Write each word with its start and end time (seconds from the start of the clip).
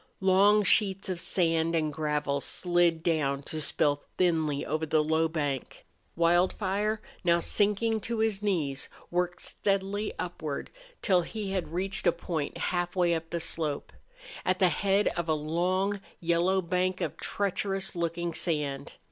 Long 0.19 0.63
sheets 0.63 1.09
of 1.09 1.21
sand 1.21 1.75
and 1.75 1.93
gravel 1.93 2.41
slid 2.41 3.03
down 3.03 3.43
to 3.43 3.61
spill 3.61 4.01
thinly 4.17 4.65
over 4.65 4.83
the 4.83 5.03
low 5.03 5.27
bank. 5.27 5.85
Wildfire, 6.15 7.03
now 7.23 7.39
sinking 7.39 7.99
to 8.01 8.17
his 8.17 8.41
knees, 8.41 8.89
worked 9.11 9.43
steadily 9.43 10.11
upward 10.17 10.71
till 11.03 11.21
he 11.21 11.51
had 11.51 11.67
reached 11.67 12.07
a 12.07 12.11
point 12.11 12.57
halfway 12.57 13.13
up 13.13 13.29
the 13.29 13.39
slope, 13.39 13.93
at 14.43 14.57
the 14.57 14.69
head 14.69 15.09
of 15.09 15.29
a 15.29 15.35
long, 15.35 16.01
yellow 16.19 16.63
bank 16.63 16.99
of 16.99 17.15
treacherous 17.17 17.95
looking 17.95 18.33
sand. 18.33 18.93